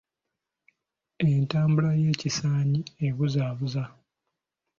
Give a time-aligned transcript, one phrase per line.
[1.27, 3.83] Entambula y’ekisaanyi ebuzaabuza.